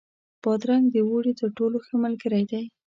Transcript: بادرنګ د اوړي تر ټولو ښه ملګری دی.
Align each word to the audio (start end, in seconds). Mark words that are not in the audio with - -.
بادرنګ 0.43 0.85
د 0.93 0.95
اوړي 1.07 1.33
تر 1.39 1.49
ټولو 1.57 1.77
ښه 1.85 1.95
ملګری 2.03 2.43
دی. 2.51 2.63